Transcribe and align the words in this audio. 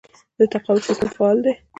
د 0.37 0.39
تقاعد 0.53 0.81
سیستم 0.87 1.09
فعال 1.15 1.37
دی؟ 1.45 1.53